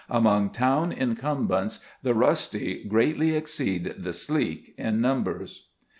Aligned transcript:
Among 0.09 0.49
town 0.49 0.91
incumbents 0.91 1.79
the 2.01 2.15
rusty 2.15 2.85
greatly 2.87 3.35
exceed 3.35 3.83
the 3.99 4.13
sleek 4.13 4.73
in 4.75 4.99
numbers. 4.99 5.67